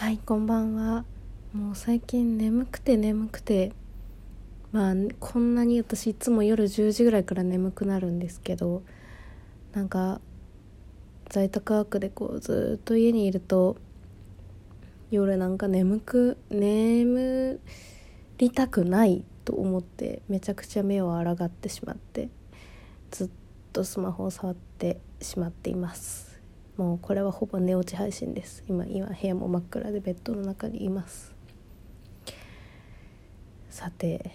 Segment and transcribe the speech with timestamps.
[0.00, 0.16] はい。
[0.16, 1.04] こんばんは。
[1.52, 3.72] もう最近眠くて眠くて。
[4.72, 8.82] まあこんなに私いつも夜10時ぐらいから眠くなるんですけど
[9.74, 10.22] なんか
[11.28, 13.76] 在宅ワークでこうずっと家にいると
[15.10, 17.60] 夜なんか眠く眠
[18.38, 22.30] りたくないと思ってめちゃくちゃ目をあらがってしまって
[23.10, 23.30] ずっ
[23.74, 26.29] とスマホを触ってしまっています。
[26.80, 28.64] もうこれはほぼ寝落ち配信です。
[28.66, 31.34] 今今部屋も真っ暗でベッドの中にいます。
[33.68, 34.30] さて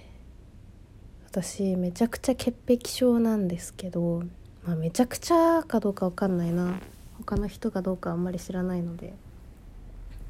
[1.26, 4.22] 私めちゃくちゃ潔癖症なんですけど、
[4.64, 6.80] まあ、めちゃくちゃかどうかわかんないな。
[7.18, 9.16] 他の人かどうかあんまり知らないので。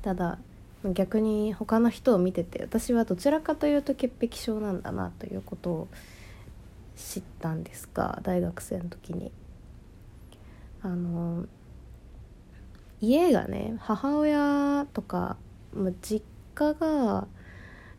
[0.02, 0.40] ただ
[0.86, 5.88] 逆に他の人を見てて私はどちらかというと潔癖症なんだなということを
[6.95, 9.34] 知ったんですが大学生の時に。
[10.82, 11.45] あの
[13.02, 15.38] 家がね母親とか、
[15.73, 17.27] まあ、実家が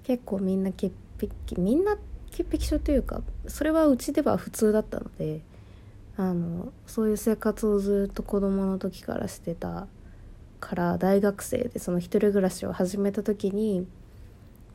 [0.04, 1.96] 結構みんな潔癖みんな
[2.30, 5.40] 潔癖症というかそれはうちでは普通だったので
[6.16, 9.87] あのそういう生活をずっと子供の時からしてた
[10.60, 13.87] から大学生でその一人暮らしを始めた時に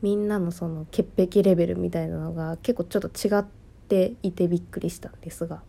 [0.00, 3.44] みんなのその潔癖レベルみたいなのが結構ちょっと違っ
[3.88, 5.62] ていてびっくりしたんですが。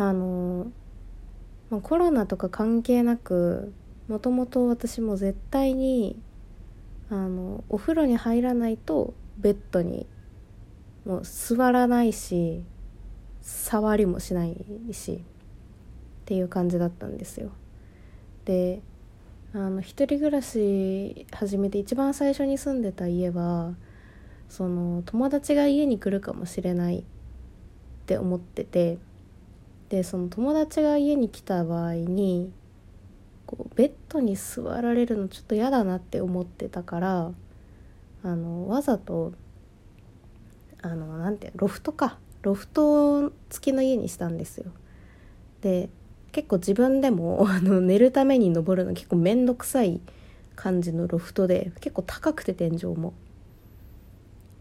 [0.00, 0.70] あの
[1.70, 3.72] まあ、コロナとか関係なく
[4.08, 6.18] もともと私も絶対に
[7.10, 10.06] あのお風呂に入らないとベッドに
[11.04, 12.62] もう座らないし
[13.42, 14.56] 触りもしない
[14.92, 15.20] しっ
[16.24, 17.50] ていう感じだったんですよ。
[18.44, 18.82] で
[19.54, 23.74] あの一人暮らし始めて一番最初に住んでた家は
[24.48, 27.04] その友達が家に来るかもしれないっ
[28.06, 28.98] て思ってて
[29.88, 32.52] でその友達が家に来た場合に
[33.46, 37.32] こうベッドに座られるのちょっと嫌だなって思ってたから
[38.22, 39.32] あのわざと
[40.82, 44.70] あのなんてロフトかロフト付きの家にしたんですよ。
[45.62, 45.88] で
[46.30, 50.00] 結構自分でも あの寝るために登るの結構面倒くさい
[50.54, 53.14] 感じのロフトで結構高くて天井も。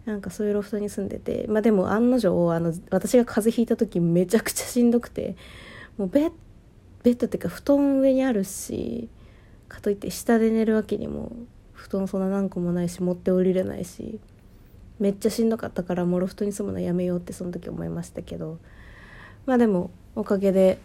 [0.08, 5.36] なんかそういうロフトに住んでてまあでも案の定あの私が風邪ひいた時めちゃくちゃしんどくて
[5.98, 6.32] もうベッ
[7.04, 9.10] ベッドっていうか布団上にあるし
[9.68, 11.34] かといって下で寝るわけにも
[11.74, 14.22] 布団そんな何個もないし持って降りれないし
[15.00, 18.60] めっちゃしんどかったからもうロフトに住むのやめようってその時思いましたけど
[19.46, 20.80] まあでもおかげで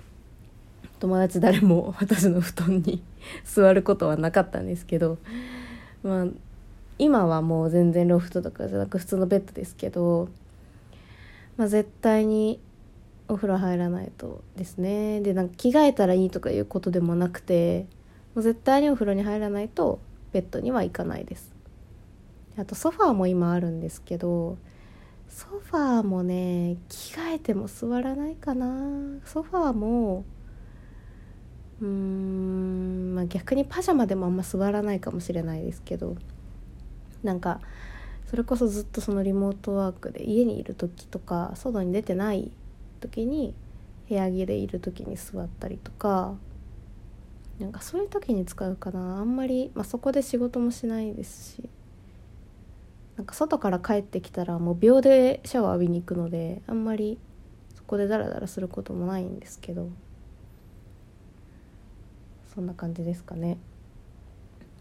[0.98, 3.04] 友達誰も私の布団に
[3.46, 5.18] 座ることはなかったんですけど
[6.02, 6.26] まあ
[7.02, 10.28] 今はもう全然ロフトとかじゃなく普通のベッドですけど、
[11.56, 12.60] まあ、絶対に
[13.26, 15.20] お風呂入らないとですね。
[15.20, 17.86] でなんか着替えたらいいとかいうことでもなくて
[18.34, 19.98] もう絶対にお風呂に入らないと
[20.32, 21.52] ベッドには行かないです。
[22.56, 24.58] あとソファーも今あるんですけど
[25.28, 29.20] ソファーもね着替えても座らないかな。
[29.24, 30.24] ソファーも
[31.80, 36.16] うーん、まあ、逆にパジャマでもあんま座らないかもしれないですけど
[37.22, 37.60] なんか
[38.26, 42.50] それこそずっとそのリモートワークで家にいる時とか外に出てない
[43.00, 43.54] 時に
[44.08, 46.34] 部屋着でいる時に座ったりとか
[47.58, 51.68] なんかそういう時に使うかなあんまり、まあ、そこで仕事もしないですし
[53.16, 57.18] なんか外から帰ってきたらもう秒でシャワー浴びに行くのであんまり
[57.74, 59.90] そこでダラダラすることもないんですけど
[62.54, 63.56] そんな感じですかね。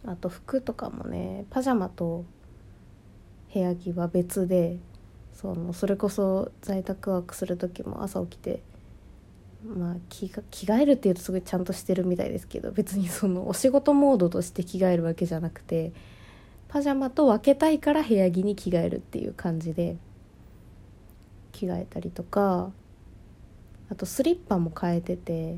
[0.06, 2.25] あと服とかもねパジャマと
[3.53, 4.78] 部屋着は別で
[5.34, 8.62] そのそれこそ在宅ワークする時も朝起きて
[9.63, 15.91] まあ着着替えるっていうとすごいちゃんとしてるみたいですけど別にそのお仕事モードとして着替えるわけじゃなくて
[16.68, 19.97] パジャマと分けたいから部屋着に着替えるっていう感じで
[21.51, 22.72] 着替えたりとか
[23.89, 25.57] あとスリッパも変えてて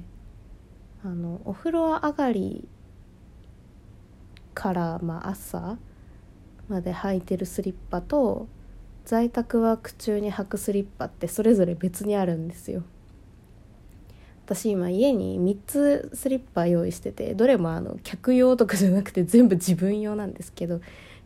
[1.06, 2.68] あのお風呂上がり
[4.64, 5.78] から、まあ、朝
[6.70, 8.48] まで履いてるスリッパと
[9.04, 12.84] 在宅ワーク中に履くスリッパってそれぞれ別にあるんですよ。
[14.46, 20.80] 私今家に3つスリッパ用意しててどれもあの客用とかじゃなくて全部自分用なんですけど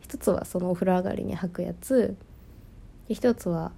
[0.07, 2.15] 1つはそのお風呂上がりに履くやつ
[3.09, 3.71] 1つは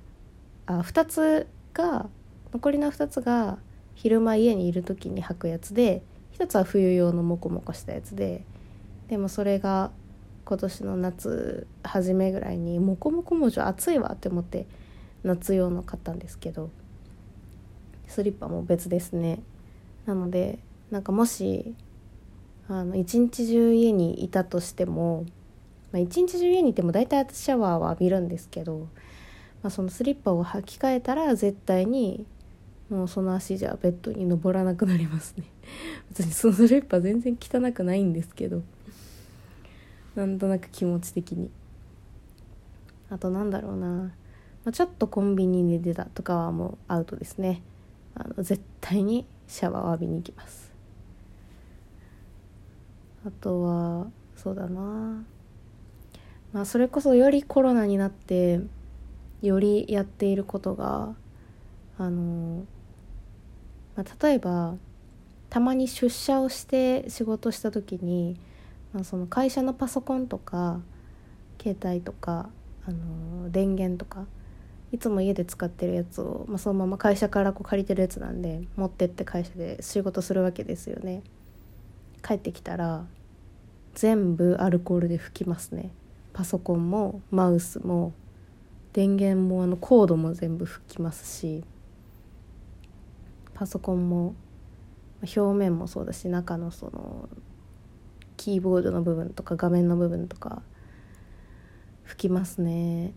[0.67, 2.09] あ2つが
[2.53, 3.59] 残りの2つが
[3.95, 6.01] 昼間家にいる時に履くやつで
[6.37, 8.43] 1つは冬用のモコモコしたやつで
[9.09, 9.91] でもそれが
[10.45, 14.65] 今年の夏初めぐらいにモコモコ文字暑いわって思って
[15.23, 16.69] 夏用の買ったんですけど
[18.07, 19.39] スリッパも別ですね。
[20.05, 20.59] なので
[20.89, 21.75] なんかもし
[22.67, 25.25] あの一日中家にいたとしても、
[25.91, 28.87] まあ、一日中家にいても大体シャワーは浴びるんですけど、
[29.61, 32.25] まあ、そのスリッパを履き替えたら絶対に
[32.89, 35.45] もうその足じゃベッドに登らなくなりますね。
[36.09, 38.63] 別にそのスリッパ全然汚くないんですけど。
[40.15, 41.49] なんとなく気持ち的に。
[43.09, 44.11] あとなんだろうな、ま
[44.65, 47.61] あ、ちょっとコンビニに出たとかはもうアウトですね。
[48.15, 50.71] あの絶対にシャワーを浴びに行きます。
[53.25, 55.23] あとはそうだな。
[56.53, 58.59] まあそれこそよりコロナになって
[59.41, 61.15] よりやっていることが
[61.97, 62.65] あの、
[63.95, 64.75] まあ、例えば
[65.49, 68.37] たまに出社をして仕事した時に、
[68.93, 70.81] まあ、その会社のパソコンとか
[71.61, 72.49] 携帯とか
[72.85, 74.25] あの電源とか
[74.91, 81.21] いつも家で使ってるやつを、まあ、そのまま会社からこう借りてるやつなんで持ってって会社で仕事するわけですよね。
[82.25, 83.05] 帰ってきたら
[83.93, 85.91] 全部アルコールで拭きますね。
[86.33, 88.13] パソコンもマウスも
[88.93, 91.63] 電源もあのコードも全部拭きますし
[93.53, 94.35] パソコンも
[95.21, 97.29] 表面もそうだし中のその
[98.39, 100.61] キーボードの部分とか画面の部分とか
[102.07, 103.13] 拭きますね。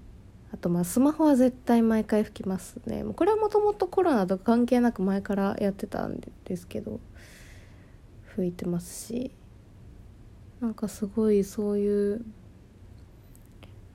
[0.52, 3.04] あとまあスマホは絶対毎回拭きますね。
[3.14, 6.98] これはもともとコロナとか関係なく前からやってたんですけど
[8.36, 9.30] 拭いてますし。
[10.60, 12.24] なんかすごいそういう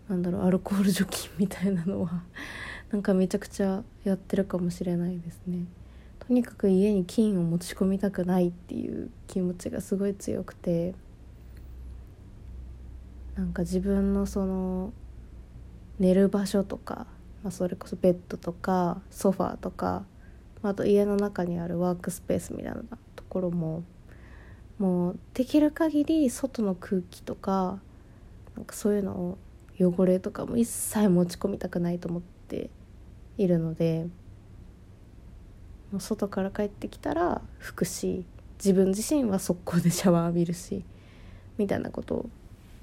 [0.09, 2.23] なんだろうアルコール除菌みたいなのは
[2.91, 5.65] なんかめちゃくちゃやってるかもしれないですね。
[6.19, 10.93] とにかく家に菌を持ち込みたくないっていう気持ちがすごい強くて。
[13.37, 14.91] なんか自分のその
[15.99, 17.05] 寝る場所とか、
[17.43, 20.05] まあ、それこそベッドとかソファーとか
[20.63, 22.81] あと家の中にあるワークスペースみたいな
[23.15, 23.83] ところも
[24.79, 27.79] もうできる限り外の空気とか
[28.55, 29.37] なんかそういうのを
[29.79, 32.71] 汚れとかも一切持ち込みたくないと思って
[33.37, 34.07] いるので
[35.91, 38.25] もう外から帰ってきたら拭くし
[38.57, 40.83] 自分自身は速攻でシャワー浴びるし
[41.59, 42.29] みたいなことを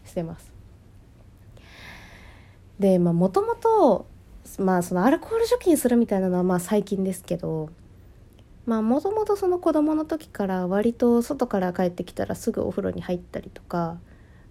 [0.04, 0.52] してます。
[2.78, 4.06] でまあもともと
[4.58, 7.70] まあそのアルコール除菌するみたいなのはまあ最近ですけど
[8.66, 13.98] まあもともとその子供の時から割と外から帰ってきたらすぐお風呂に入ったりとか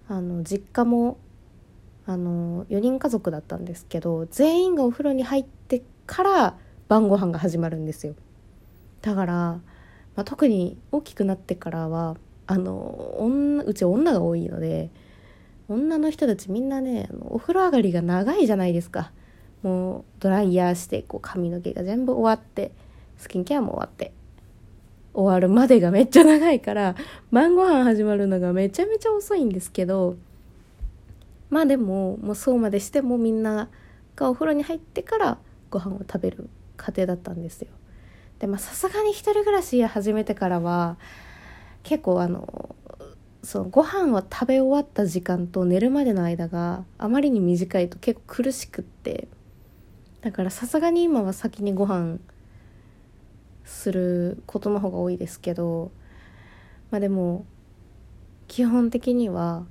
[0.07, 1.17] あの実家も
[2.05, 6.57] あの4人家族だったんですけど全員がお風呂に入ってから
[6.89, 8.15] 晩ご飯が始まるんですよ
[9.01, 9.61] だから、ま
[10.17, 14.89] あ、特に大きくなってからはあの女うち女が多いので
[15.73, 19.11] 女の人たちみんなねあのお風呂上がりが長いじゃないですか
[19.61, 22.71] もうドライヤーしてこう髪の毛が全部終わって
[23.17, 24.11] スキンケアも終わって
[25.13, 26.95] 終わるまでがめっちゃ長いから
[27.31, 30.17] 晩ご飯始まるのがめちゃめちゃ遅いんですけど
[31.49, 33.69] まあでももうそうまでしてもみんな
[34.15, 35.37] がお風呂に入ってから
[35.69, 37.67] ご飯を食べる家庭だったんですよ。
[38.39, 40.97] でまあさすがに一人暮らし始めてからは
[41.83, 42.75] 結構あの
[43.43, 49.27] そうご飯を食べ終わった時間と寝るまでの間があまりに短いと結構苦しくって。
[50.23, 52.17] だからさすがに今は先にご飯
[53.65, 55.91] することの方が多いですけど
[56.91, 57.45] まあでも
[58.47, 59.65] 基本的には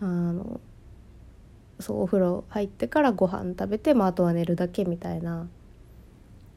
[0.00, 0.60] あの
[1.78, 5.48] そうお風呂入ってからご飯食べて、まあ、あとは寝るだけみたいな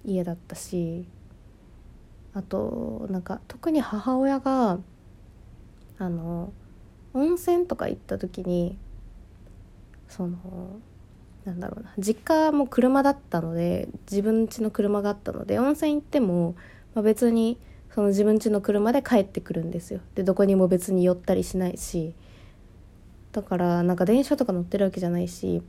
[0.04, 1.06] 家だったし
[2.34, 4.80] あとなんか特に母親が
[6.02, 6.52] あの
[7.14, 8.76] 温泉とか行った時に
[10.10, 10.80] その
[11.46, 16.56] なんだろうな実家も車だったので自分家の車があったので温泉行っても、
[16.96, 17.60] まあ、別に
[17.94, 20.00] その自分家の車で帰ってくるんですよ。
[20.16, 22.16] でどこにも別に寄ったりしないし
[23.32, 25.62] だからなんか電車とか乗ってるわけじゃないし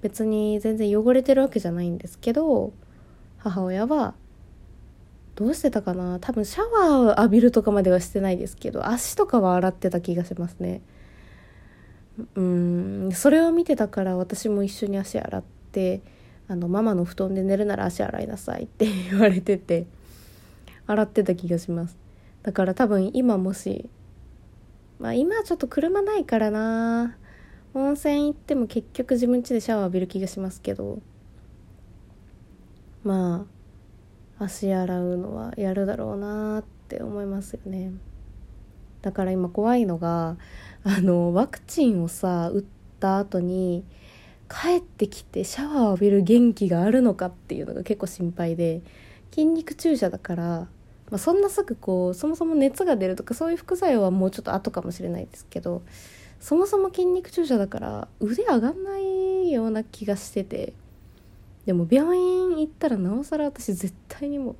[0.00, 2.72] 別に全然汚れてるわけじゃないんですけど
[3.38, 4.14] 母親は
[5.36, 6.18] どうしてたかな？
[6.18, 10.80] 多分シャワーを浴びるとかまではしてないですけど足とかは洗ってた気がしますね。
[12.34, 16.00] うんそれを見てたから私も一緒に足洗って
[16.48, 19.86] あのママの布団で寝るなら足洗いなさいって言われてて
[20.86, 21.96] 洗ってた気がします。
[22.42, 23.90] だから多分今もし
[24.98, 27.16] まあ今はちょっと車ないからな。
[27.74, 31.00] 温泉行っても結局自分家でシャワー浴びる気がしますけど
[33.04, 33.55] まあ
[34.38, 37.92] 足洗うのはやるだろうなって思いますよね。
[39.02, 40.36] だから今怖いのが
[40.84, 42.64] あのワクチンをさ打っ
[43.00, 43.84] た後に
[44.48, 48.82] 帰ってきてシャワーを浴びる元気があるのかっていうのが結構心配で
[49.30, 50.68] 筋肉注射だから
[51.10, 55.82] まあ、そんなすぐこうそもそも熱が出るとかそういう副作用はもうちょっと後かもしれないですけど
[56.40, 60.72] そもそも筋肉注射だから腕上がんないような気がしてて
[61.66, 64.56] でも病院行ったらなおさら私絶対にも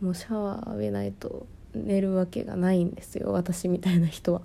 [0.00, 4.42] もうシャワー浴びないと寝るわけがないんですよ私みたいな人は。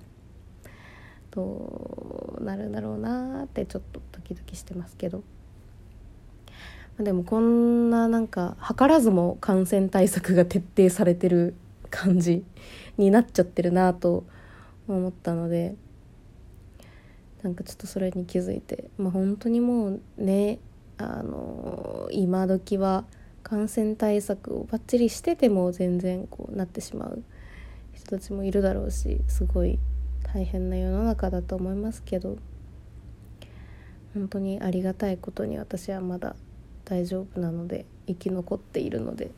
[1.32, 5.24] どうなるんだろうなってちょっとドキドキしてますけど。
[7.00, 11.54] でもこんななんか図らずも感染対策が徹底されてる
[11.92, 12.44] 感じ
[12.98, 14.26] になっちゃってるなと
[14.88, 15.76] 思ったので
[17.44, 20.58] なんかちょっとそれに気づいてまあ本当にもうね
[20.98, 23.06] あの今時は
[23.44, 27.24] 感染対策をバッチリしてても全然こうなってしまう
[27.94, 29.80] 人たちもいるだろうしすごい
[30.34, 32.38] 大変な世の中だと思いますけど。
[34.18, 36.36] 本当にありがたいことに私はまだ
[36.86, 39.32] 大丈夫なので生き残っているので。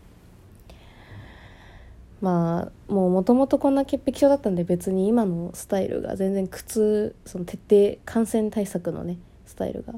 [2.21, 9.93] まあもうもともとこんな潔癖症だったんで別に今のスタイルが全然苦痛その徹底感染対策のねスタイルが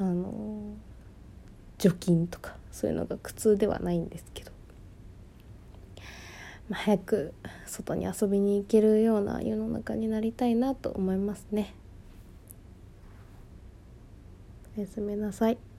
[0.00, 0.76] あの
[1.76, 4.50] 除菌とかそういうのが苦痛ではないんですけど、
[6.70, 7.34] まあ、早く
[7.66, 11.74] 外に遊びに行けるような世の中になりたいなと思いますね。
[14.76, 15.69] おやすみなさい。